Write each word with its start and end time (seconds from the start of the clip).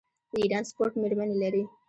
د 0.31 0.33
ایران 0.43 0.63
سپورټ 0.69 0.93
میرمنې 1.01 1.35
لري. 1.43 1.63